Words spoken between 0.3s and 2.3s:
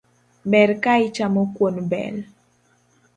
Ber ka ichamo kuon bel